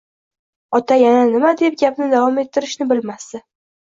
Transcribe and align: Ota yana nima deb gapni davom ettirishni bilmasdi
Ota 0.77 0.95
yana 1.01 1.19
nima 1.31 1.51
deb 1.59 1.77
gapni 1.81 2.07
davom 2.13 2.39
ettirishni 2.45 2.89
bilmasdi 2.93 3.43